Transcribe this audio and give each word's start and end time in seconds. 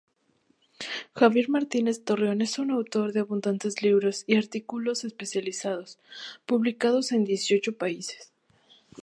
Javier 1.13 1.47
Martínez-Torrón 1.47 2.41
es 2.41 2.57
autor 2.57 3.13
de 3.13 3.19
abundantes 3.19 3.83
libros 3.83 4.23
y 4.25 4.35
artículos 4.35 5.03
especializados, 5.03 5.99
publicados 6.47 7.11
en 7.11 7.23
dieciocho 7.23 7.77
países. 7.77 8.31